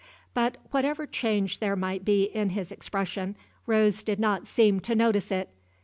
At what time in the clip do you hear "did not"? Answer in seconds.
4.01-4.47